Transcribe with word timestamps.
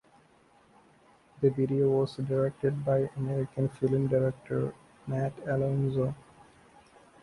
The 1.41 1.51
video 1.51 1.89
was 1.91 2.15
directed 2.15 2.83
by 2.83 3.07
American 3.17 3.69
film 3.69 4.07
director 4.07 4.73
Matt 5.05 5.33
Alonzo. 5.47 6.15